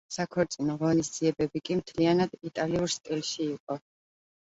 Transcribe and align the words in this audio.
საქორწინო 0.13 0.77
ღონისძიებები 0.83 1.63
კი 1.71 1.79
მთლიანად 1.83 2.37
იტალიურ 2.53 2.97
სტილში 2.99 3.43
იყო. 3.51 3.83